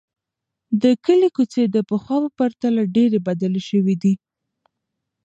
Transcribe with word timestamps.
د 0.81 0.83
کلي 1.05 1.29
کوڅې 1.35 1.63
د 1.69 1.77
پخوا 1.89 2.17
په 2.23 2.29
پرتله 2.39 2.81
ډېرې 2.95 3.19
بدلې 3.27 3.61
شوې 3.69 3.95
دي. 4.03 4.13